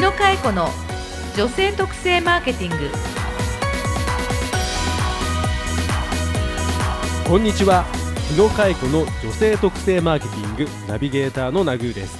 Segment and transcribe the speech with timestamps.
[0.00, 0.70] 野佳恵子の
[1.36, 2.88] 女性特性マーケティング。
[7.28, 7.84] こんにちは。
[8.30, 12.18] 日野佳恵子の女性特性マーケティングナビゲーターのナグーです。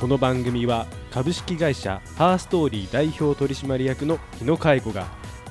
[0.00, 5.06] この番組は株式会社ハーストーリー代表取締役の日野佳恵子が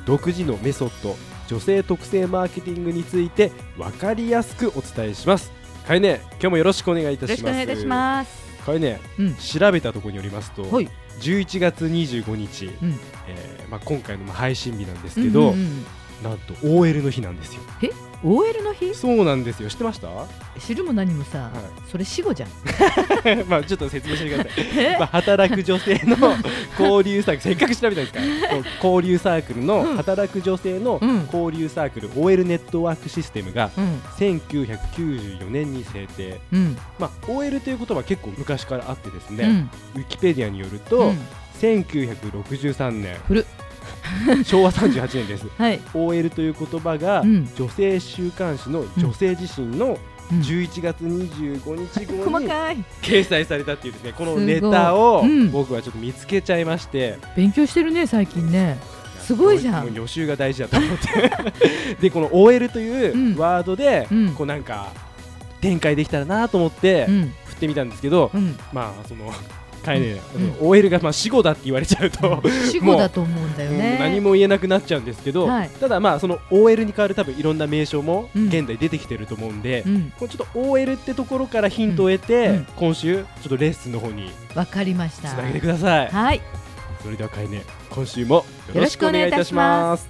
[0.06, 1.16] 独自のメソッド
[1.48, 5.50] 女性特性マーケティングについて分かりやすくお伝えします。
[5.88, 7.38] かえね今日もよろしくお願いいたよろします。
[7.38, 9.36] しくお願いいたしますかえねうん。
[9.36, 10.90] 調べたところによりますと、はい。
[11.20, 13.00] 11月25日、うん。
[13.28, 15.86] えーまあ、今回のまあ配信日なんですけど、うんうんうん
[16.24, 17.62] なんと OL の日なんですよ
[18.24, 18.94] OL の日？
[18.94, 19.70] そうなんですよ。
[19.70, 20.10] 知ってました？
[20.60, 21.52] 知るも何もさ、は
[21.90, 22.50] それ死後じゃん。
[23.48, 24.54] まあちょっと説明してください。
[24.78, 24.98] え？
[25.00, 26.18] まあ、働く女性の
[26.80, 27.42] 交流サークル。
[27.42, 28.58] せっかく調べたんですから。
[28.84, 29.96] 交流サークルの、うん。
[29.98, 31.26] 働く女性のうん。
[31.34, 34.02] 交流サークル OL ネットワークシステムがうん。
[34.18, 36.78] 1994年に制定、うん。
[37.00, 40.02] まあ、OL という言葉は結構昔からあってですね、うん。
[40.02, 41.18] ウィキペディアによるうと、ん
[41.62, 43.16] 1963年
[44.46, 45.46] 昭和38年です。
[45.58, 47.50] はい、OL という言葉が、うん。
[47.56, 49.98] 女性週刊誌の女性自身の
[50.32, 50.40] うん。
[50.42, 52.78] 11月25日号に細かい。
[53.02, 55.52] 掲載されたっていうですねこのネタをうん。
[55.52, 58.78] 僕はちょっと見つけちゃいまして、勉強してるね最近ね。
[59.20, 59.94] すごいじゃん。
[59.94, 61.96] 予習が大事だと思って。
[62.02, 64.30] でこの OL といううんワードで、うん。
[64.36, 64.88] こうなんか
[65.62, 67.34] 展開できたらなと思ってうん。
[67.46, 68.58] 振ってみたんですけど、うん。
[68.72, 69.32] まあその
[69.80, 70.22] かえね、
[70.62, 70.68] うん。
[70.70, 75.70] OL がまあ死後だって言われちゃうと、死後だと思うんだようんね何も言えなくなっちゃうんですけど、はい。
[75.70, 78.48] ただまあその OL に代わる多分いろんな名称もうん。
[78.48, 80.14] 現在出てきてると思うんで、うん。
[80.18, 82.56] これちょっと OL ってところからヒントを得て、うん。
[82.56, 82.66] うん。
[82.76, 85.30] 今週ちょっとレッスンの方にわかりました。
[85.30, 86.08] つなげてください。
[86.08, 86.42] はい。
[87.02, 90.10] それではかえね今週もよろしくお願いいたします。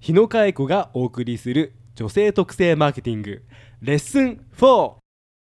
[0.00, 3.42] 日野佳恵子がお送りする女性特性マーケティング。
[3.80, 5.03] レッスン4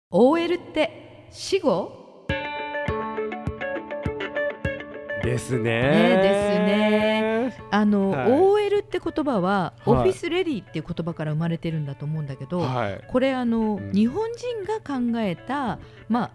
[0.09, 2.25] OL って死後
[5.21, 5.81] ですね。
[5.81, 8.31] ねですあの、はい。
[8.31, 9.89] OL って言葉は、はい。
[9.89, 13.03] オフィスレディっていう言葉から生まれてるんだと思うんだけど、はい。
[13.05, 16.31] これあの、うん日本人が考えたまあ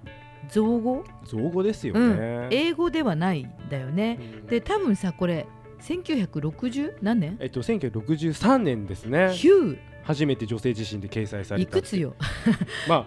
[0.50, 2.18] 造語、造語ですようん。
[2.18, 4.18] ね、英語ではないんだよね。
[4.20, 4.46] うん。
[4.48, 5.46] で多分さこれ
[5.80, 7.38] 1960何年？
[7.40, 9.32] えっと1963年ですね。
[9.32, 12.14] ヒュ初めて女性自身で掲載さーれたいくつよ？
[12.88, 13.06] ま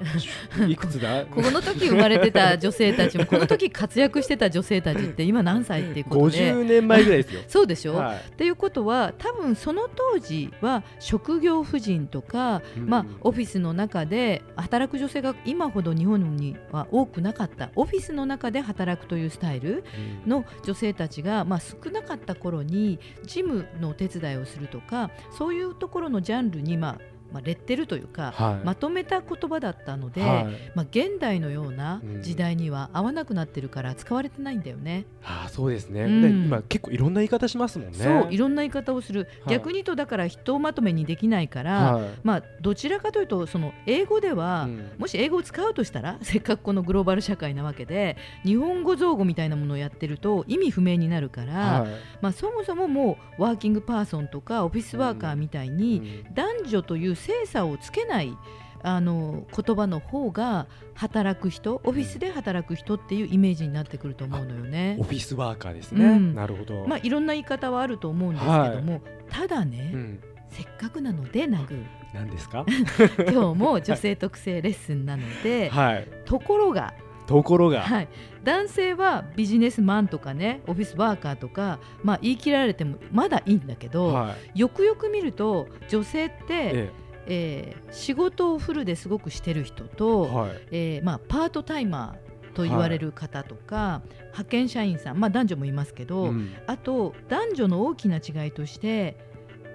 [0.59, 1.25] あ いくつだ？
[1.25, 6.53] この時生まれてた女性たちも この時活躍してた女性たちって今何歳っていうことで。
[6.53, 7.41] 50年前ぐらいですよ。
[7.47, 8.17] そうでしょ、はい。
[8.17, 17.69] っていうことは多分その当時は職業婦人とか、うんまあ、オフィスの中で働く女性が今ほど日本には多くなかった。
[17.75, 19.83] オフィスの中で働くというスタイル
[20.25, 26.94] うんの女性たちが、まあ、少なかった頃に事務のお手伝いをするとかそういうところのジャンルに、まあ
[27.31, 28.65] まあ、レッテルというか、はい。
[28.65, 30.45] まとめた言葉だったので、はい。
[30.75, 32.21] まあ、現代のようなうん。
[32.21, 35.05] 時代には合わなくなってるから使われてないんだよね。
[35.23, 36.21] ああそうですね、うん。
[36.21, 37.97] で今結構いろんな言い方しますもんね。
[37.97, 39.55] そういろんな言い方をする、はい。
[39.55, 42.09] 逆に言うとだからひとまとめにできないから、はい。
[42.23, 44.91] まあ、どちらかというとその英語では、うん。
[44.97, 51.89] もし英語を使うとしたらせっかくこのグローバル社会なわけで日本語造語みたいなものをやってると意味不明になるから、はい。
[52.21, 58.37] まあ、そもそももうワーキングパーソンとかオフィスワーカーみたいに、男女という性差をつけない
[58.83, 64.97] あの言葉の方が働く人オフィスで働く人っていうイメージになってくると思うのよね。
[64.99, 65.03] オ。
[65.03, 66.35] フィスワーカーですね、うん。
[66.35, 70.19] なるほど、まあ、いろんな言い方はあると思うんですけども、ただね、うん、
[70.49, 72.63] せっかくなのでナグ何ですか？
[73.31, 76.07] 今日も女性特性レッスンなので、 はい。
[76.25, 76.93] ところが、
[77.25, 78.07] ところが、はい、
[78.43, 84.59] 男性はビジネスマンとかねオフィスワーカーとか、まあ、言い切られてもまだいいんだけど、はい。
[84.59, 86.71] よくよく見ると女性って、え
[87.01, 90.67] えー仕事をフルですごくしてる人と、えはい。
[90.71, 96.53] えーまあ、パートタイマーと言われる方とか、派遣社員さん、まあ、男女もいますけど、うん。
[96.67, 99.17] あと男女の大きな違いとして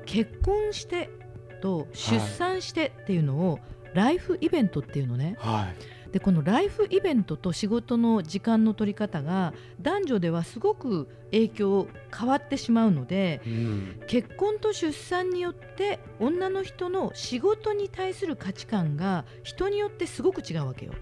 [0.07, 1.11] 結婚して
[1.61, 3.61] と出産してっていうのを、
[3.95, 20.93] ライフイベントっていうのねはいでこのライフイベントと仕事の時間の取り方が男女ではすごく影響変わってしまうのでうん結婚と出産によって女の人の仕事に対する価値観が人によってすごく違うわけよ。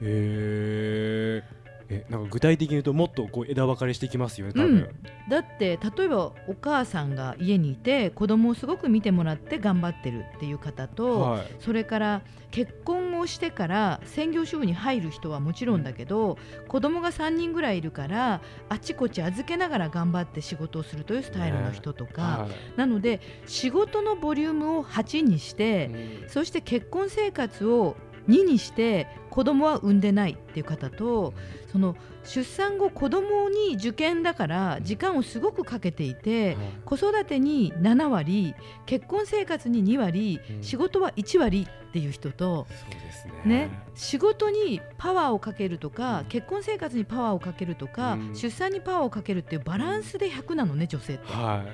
[1.90, 4.88] へええなんか具体的に言うともっとこう枝分かれしていきますよね多分、うん
[5.28, 11.46] だって例えばお母さんが家にいて子供をすごく見てもらって頑張ってるっていう方と、はい。
[11.60, 18.40] それから結婚をしてから専業主婦に入る人はもちろんだけど子供が3人ぐらいいるから
[18.70, 22.78] あちこち預けながら頑張って仕事をするというスタイルの人とか、はい。
[22.78, 25.90] なので仕事のボリュームを8にして、
[26.22, 26.28] うん。
[26.28, 27.96] そして結婚生活を
[28.28, 31.32] 2にして子供は産んでないっていう方と
[31.70, 38.54] その出産後子供に受験だから時間をすごくかけていて子育てに7割
[38.86, 40.62] 結婚生活に2割、うん。
[40.62, 43.32] 仕事は1割っていう人と、そうですね。
[43.44, 48.34] ね、仕事にパワーをかけるとか、うん結婚生活にパワーをかけるとか、うん。
[48.34, 51.32] 出産にパワーをかけるっていうバランスで100なのね女性って。
[51.32, 51.64] は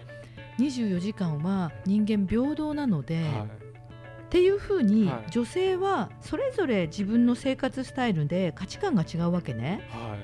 [0.59, 3.25] 24時間は人間平等なので、い。
[3.25, 3.47] は
[4.35, 5.31] っていうふうに、はい。
[5.31, 9.89] 女性はそれぞれ自分の生活スタイルで価値観が違うわけね。
[9.95, 10.19] いはい。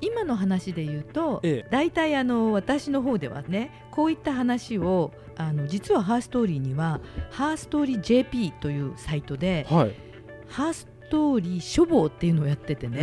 [0.00, 1.68] 今の話で言うと、ええ。
[1.70, 7.00] 大体あの私の方ではねこういった話をあの実はハーストーリーには
[7.30, 9.94] ハーストーリー JP というサイトではい。
[10.48, 12.98] ハーストーリー書房っていうのをやっててね。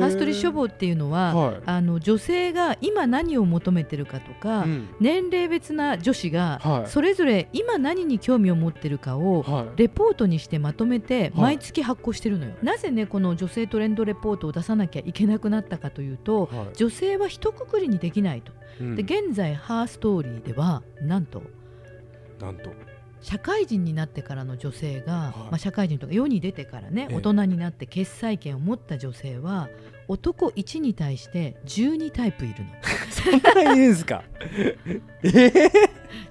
[0.00, 0.10] ハー。
[0.10, 1.60] ストーリー書房っていうのは、はい。
[1.66, 4.88] あの女性が今何を求めてるかとか、うん。
[5.00, 6.90] 年齢別な女子がはい。
[6.90, 9.66] それぞれ今何に興味を持ってるかをはい。
[9.76, 11.32] レポートにしてまとめてはい。
[11.36, 16.68] 毎月発行してるのよ、なぜねこの女性トレンドレポートを出さなきゃいけなくなったかというとはい。
[16.74, 18.52] 女性は一括りにできないと。
[18.80, 18.96] うん。
[18.96, 21.42] で現在ハーストーリーではなんと
[22.40, 22.70] なんと
[23.20, 25.38] 社会人になってからの女性が、はい。
[25.38, 27.16] まあ、社会人とか世に出てからねええ。
[27.16, 29.68] 大人になって決裁権を持った女性は
[30.06, 32.70] 男1に対して12タイプいるの。
[33.10, 34.22] そんなにいるんですか？
[35.22, 35.70] えー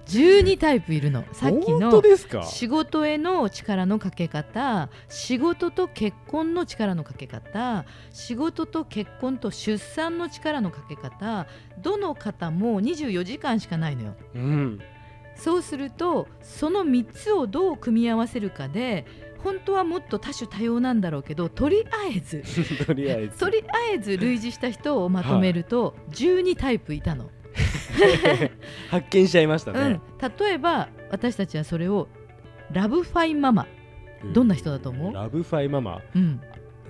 [0.08, 1.24] 12タイプいるの。
[1.34, 2.02] さっき本の
[2.46, 11.46] 仕事への力のかけ方仕事と結婚の力のかけ方仕事と結婚と出産の力のかけ方
[11.80, 14.16] どの方も24時間しかないのよ。
[14.34, 14.80] うん
[15.38, 19.06] そうするとその3つをどう組み合わせるかで
[19.44, 22.44] 本当はもっと多種多様なんだろうけどとりあえず
[22.86, 23.38] とりあえず。
[23.38, 27.30] とりあえず類似した人をまとめると12タイプいたの。
[28.90, 29.80] 発見しちゃいましたね。
[29.80, 30.02] うん、
[30.38, 32.08] 例えば私たちはそれを
[32.72, 33.52] ラブファインマ。
[33.52, 33.68] マ
[34.34, 35.14] どんな人だと思う？
[35.14, 36.02] ラブファイママ？
[36.16, 36.42] うん。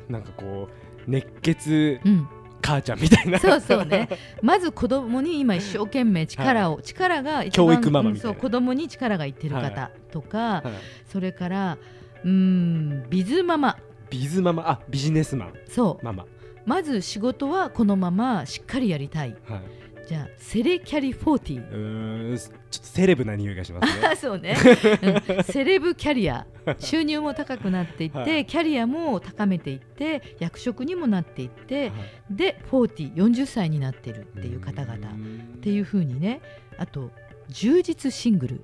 [0.09, 2.27] なんかこう熱血うん、
[2.67, 3.39] 母ちゃんみたいな。
[3.39, 4.09] そうそうね。
[4.41, 8.29] まず子供に今一生懸命力を、力が一教育ママみたいな。
[8.29, 10.71] うんそう子供に力がいってる方はとか、はい。
[11.11, 11.77] それから
[12.23, 13.77] うーんビズママ。
[14.09, 14.69] ビズママ？
[14.69, 15.53] あビジネスマン。
[15.67, 16.05] そう。
[16.05, 16.25] ママ。
[16.65, 19.35] まず仕事はこのまましっかりやりたい。
[19.47, 19.61] はい
[20.07, 24.07] じゃあセレキャリ40うーんちょっとセレブな匂いがしますね。
[24.07, 24.55] あそうね、
[25.35, 25.43] うん。
[25.43, 26.47] セレブキャリア。
[26.79, 28.45] 収入も高くなっていって、はい。
[28.45, 31.95] キャリアも高めていって役職にもなっていっては
[32.31, 32.35] い。
[32.35, 34.95] で4040歳になってるっていう方々。
[34.95, 35.59] っうん。
[35.61, 36.41] ていう風にね。
[36.77, 37.11] あと
[37.49, 38.61] 充実シングル、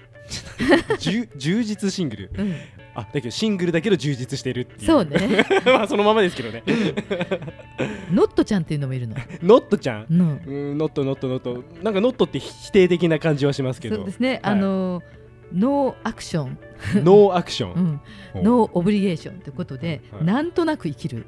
[0.99, 2.31] 充充実シングル。
[2.37, 2.55] うん、
[2.95, 4.85] あだけどシングルだけど充実してるっていう。
[4.85, 5.45] そうね。
[5.65, 6.63] まあそのままですけどね。
[8.11, 10.05] ノットちゃんっていうのもいるの、ノットちゃん？
[10.09, 11.63] うん、うんノットノットノット。
[11.81, 13.95] なんかノットって否定的な感じはしますけど。
[13.97, 14.39] そうですね、はい。
[14.43, 15.01] あの
[15.53, 16.57] no action、
[17.03, 18.01] ノーアクション、
[18.35, 21.25] no obligation ということで、はいなんとなく生きる。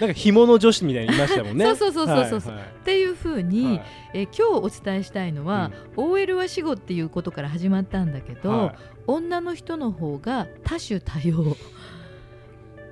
[0.00, 1.64] なんか紐の女子みたいにいましたもんね。
[1.66, 3.82] そうそうそうそうそうっていう風に、はい。
[4.14, 8.74] えー今日お伝えしたいのは、OL は死語っていうことから始まったんだけど、はい。
[9.06, 11.56] 女の人の方が多種多様。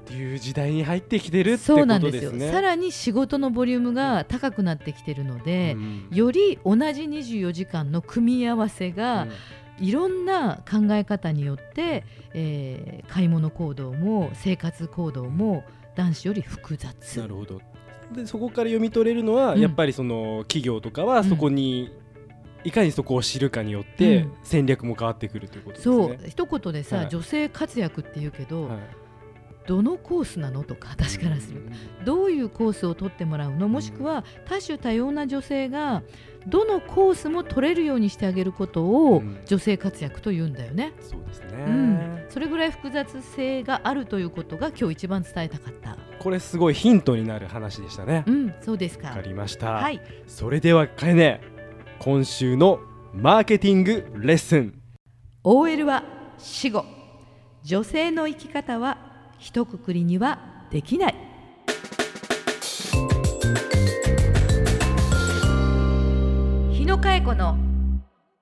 [0.04, 2.30] っていう時代に入ってきてるってこそうなんですよ。
[2.30, 6.08] とですねさらに仕事のボリュームが高くなってきてるのでう、ん。
[6.12, 9.26] より同じ24時間の組み合わせが、
[9.78, 15.64] いろんな考え方によって、えー買い物行動も生活行動も
[15.94, 17.20] 男子より複雑。
[17.20, 17.60] なるほど。
[18.12, 19.60] でそこから読み取れるのは、うん。
[19.60, 21.24] やっぱりその企業とかはうん。
[21.24, 21.92] そこに、
[22.64, 24.32] いかにそこを知るかによって、うん。
[24.42, 25.94] 戦略も変わってくるということですね。
[25.94, 26.18] そう。
[26.28, 27.08] 一言でさ、はい。
[27.08, 28.78] 女性活躍って言うけど、はい
[29.66, 30.62] どのコースなの？
[30.62, 31.62] とか私からする。
[32.04, 33.68] どういうコースを取ってもらうの？
[33.68, 36.02] もしくは多種多様な女性が
[36.46, 39.38] どのコースも取れるようにしてあげることをうん。
[39.46, 40.92] 女性活躍と言うんだよね。
[41.00, 45.96] そうですね、うん、それぐらい複雑性があるということが今日一番伝えたかった。
[46.18, 48.24] これすごいヒントになる話でしたね。
[48.26, 48.30] う。
[48.30, 49.08] ん、そうですか。
[49.08, 51.40] わかりました、はい、それではかえね。
[51.98, 52.80] 今週の
[53.14, 54.74] マーケティングレッスン。
[55.44, 56.04] OL は
[56.38, 56.84] 死後。
[57.62, 59.03] 女性の生き方は
[59.44, 60.38] 一括りには
[60.70, 61.14] できない。
[66.72, 67.58] 日野佳恵子の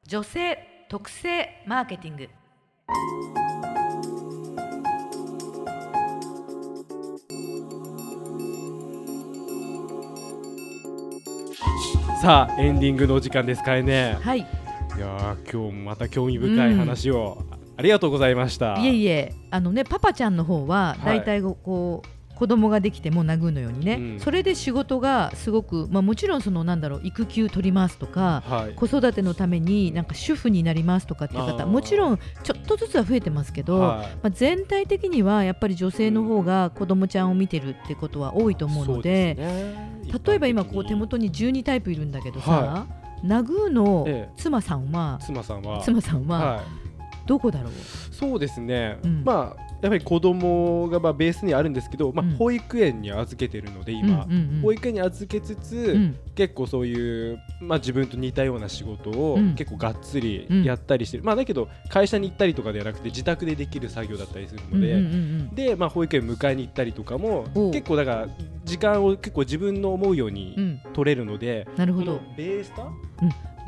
[0.07, 2.29] 女性特性マーケティング。
[12.21, 14.17] さあエンディングのお時間ですかえね。
[14.23, 14.39] はい。
[14.39, 14.43] い
[15.01, 17.43] やー今日もまた興味深い話を、
[17.77, 18.79] ありがとうございました。
[18.79, 21.07] いえいえあのねパパちゃんの方ははい。
[21.07, 24.21] だいたいこう子供ができてもナグーのようにね、うん。
[24.21, 28.75] それで仕事がすごく、まあ、もちろんそのなんだろう育休取りますとかはい。
[28.75, 34.07] 子育てのためになんか主婦になりますとかっていう方もちろんちょっとずつは増えてますけど、はい。
[34.07, 39.63] まあ、全体的にはやっぱり女性の方が子供ちゃんを見てるってことは多いと思うのでそうで
[40.05, 40.21] すね。
[40.27, 42.87] 例えば今こう手元に12タイプいるんだけどさ、は
[43.23, 44.33] ナグーのええ。
[44.37, 45.81] 妻さんは、妻さんは。
[45.81, 46.82] 妻さんははい
[47.27, 47.73] どこだろう、
[48.13, 49.23] そうですね、うん。
[49.25, 52.37] まあやっぱり子供がまあベースにあるんですけど、まあうん。
[52.37, 56.17] 保育園に預けてるので今、うんうんうん保育園に預けつつ、うん。
[56.35, 59.55] 結構そういう、まあ、自分と似たような仕事をうん。
[59.55, 68.29] 結構がっつりうんやったりしてる、まあだけど会社に行ったりとかではなくて自宅でできる作業だったりするので、うんうんうんで、まあ、保育園迎えに行ったりとかも結構だから
[68.65, 72.21] 時間を結構自分の思うように取れるので、なるほど。
[72.37, 72.93] ベースタ、うん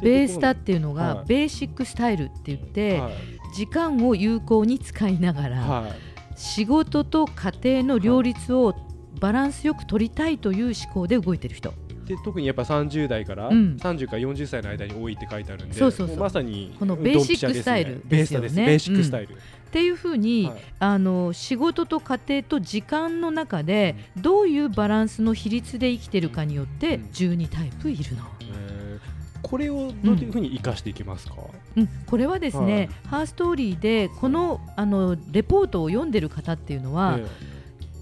[0.02, 1.26] ベースタっていうのが、はい。
[1.26, 3.12] ベーシックスタイルって言って、はい。
[3.54, 5.92] 時間を有効に使いながら、はい。
[6.36, 8.74] 仕事と家庭の両立を
[9.20, 11.72] バランスよく取りたいという思考で動いてる人。
[12.04, 13.76] で特にやっぱ30代からうん。
[13.80, 16.16] 30から40歳の間に多いって書いてあるんで、そうそうそう。
[16.16, 18.48] もまさにこのベーシックスタイルですよね。
[18.48, 19.36] ベーシックスタイル、っ
[19.70, 20.54] ていうふうに、はい。
[20.80, 27.04] あの仕事と家庭と時間の中でどういうバランスの比率で生きてるかによってうん。
[27.04, 28.24] 12タイプいるの。
[28.40, 29.13] えー
[29.44, 31.34] これをどういうふうに生かしていきますか、
[31.76, 37.26] うん、これはですね、ハーストーリーでこのあのレポートを読んでる方っていうのは、え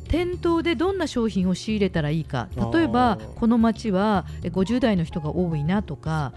[0.09, 2.49] 店頭でどんな商品を仕入れたらいいか。
[2.73, 6.33] 例えばこの街はえ50代の人が多いなとか、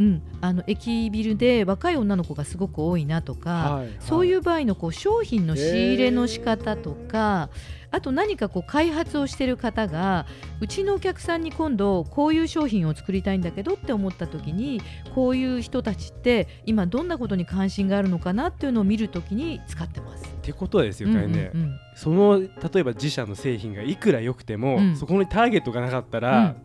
[0.00, 3.88] うん、あの駅ビルで若い女の子がすごく多いなとか、はい。
[4.00, 7.50] そういう場合のこう商品の仕入れの仕方とか、
[7.90, 10.26] あと何かこう開発をしている方が
[10.60, 14.80] うちのお客さんに今度こういう商品を作りたいんだけどって思った時に
[15.14, 20.24] こういう人たちって今どんなことに関心があるのかなっていうのを見るときに使ってます。
[20.24, 22.48] ってことはですよね、うんうんその例
[22.80, 24.96] えば自社の製品がいくら良くても、うん。
[24.96, 26.56] そこにターゲットがなかったら、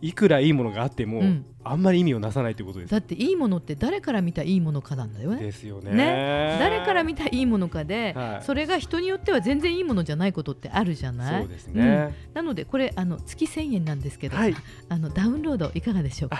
[0.00, 5.42] いくらいいものがあっても、うんあんまり意味をなさないということですだっていいものって誰から見たいいものかなんだよね。
[5.42, 5.92] ですよね。
[5.92, 6.56] ね。
[6.58, 8.44] 誰から見たいいものかで、はい。
[8.44, 11.42] それが人によっては全然いいものじゃないことってあるじゃない？
[11.42, 14.54] そうですね、なのでこれあの月1000円なんですけど、はい。
[14.88, 16.38] あのダウンロードいかがでしょうか？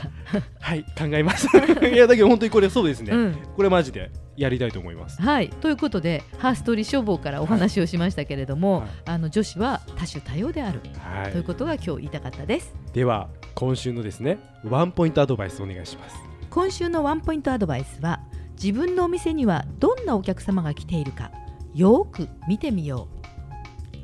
[0.61, 1.49] はい考えます。
[1.93, 3.37] いやだけど本当にこれそうですね、うん。
[3.57, 5.21] これマジでやりたいと思います。
[5.21, 5.49] はい。
[5.49, 8.89] ということでハーストリー消防からお話をしましたけれども、はい。
[9.07, 11.33] あの女子は多種多様である、はい。
[11.33, 12.75] ということが今日言いたかったです。
[12.93, 16.17] では今週のですねワンポイントアドバイスお願いします
[16.51, 18.21] 今週のワンポイントアドバイスは
[18.63, 21.31] 自分のお店にはどんなお客様が来ているか
[21.75, 23.09] よーく見てみよ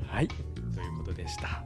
[0.06, 1.64] はいということでした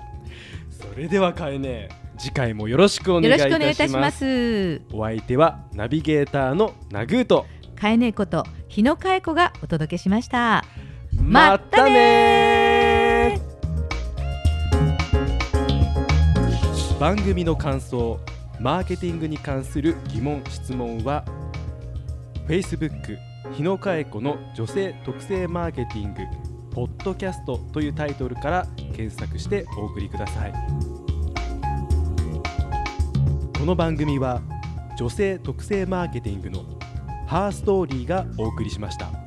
[0.71, 1.88] それではかえね
[2.19, 3.21] 次回もよろしくおう。
[3.21, 4.83] 願いいたしますす。
[4.93, 7.47] お相手はナビゲーターのナグーと
[7.79, 10.65] かえねえこと日野かえ子がお届けしました。
[11.12, 13.41] またね
[16.99, 18.19] 番組の感想
[18.61, 21.25] マーケティングに関する疑問質問は
[22.49, 23.19] Facebook
[23.55, 26.23] 日野佳恵子の女性特性マーケティング
[26.71, 30.53] ポッドキャストというタイトルから検索してお送りください
[33.59, 34.41] この番組は
[34.97, 36.65] 女性特性マーケティングの
[37.27, 39.25] ハーストーリーがお送りしました。